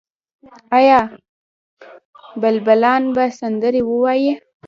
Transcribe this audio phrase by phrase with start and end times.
[0.77, 0.99] آیا
[2.41, 4.33] بلبلان به سندرې ووايي؟